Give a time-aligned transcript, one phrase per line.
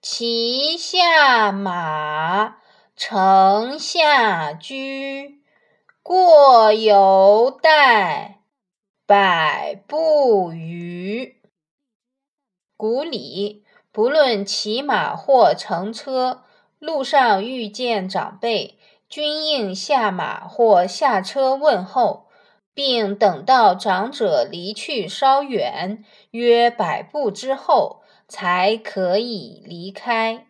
[0.00, 2.58] 骑下马，
[2.94, 4.74] 乘下车，
[6.04, 8.42] 过犹待，
[9.04, 11.42] 百步余。
[12.76, 16.44] 古礼，不论骑马或乘车，
[16.78, 22.27] 路上遇见长辈，均应下马或下车问候，
[22.78, 30.46] 并等到长者离去稍远，约百步之后，才可以离开。